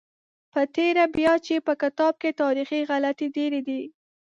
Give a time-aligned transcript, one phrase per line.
[0.51, 3.81] په تېره بیا چې په کتاب کې تاریخي غلطۍ ډېرې دي.